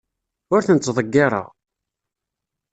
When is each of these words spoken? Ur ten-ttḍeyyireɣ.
Ur 0.53 0.61
ten-ttḍeyyireɣ. 0.67 1.47